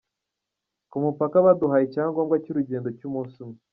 Ku 0.89 0.95
mupaka 1.03 1.37
baduhaye 1.45 1.83
icyangombwa 1.85 2.35
cy’urugendo 2.43 2.87
cy’umunsi 2.97 3.35
umwe. 3.43 3.59